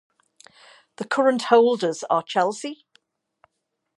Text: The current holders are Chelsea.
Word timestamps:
The 0.95 1.05
current 1.05 1.43
holders 1.43 2.03
are 2.09 2.23
Chelsea. 2.23 2.87